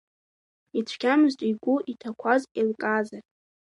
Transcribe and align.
Ицәгьамызт 0.79 1.39
игәы 1.49 1.75
иҭақәаз 1.91 2.41
еилкаазар. 2.59 3.23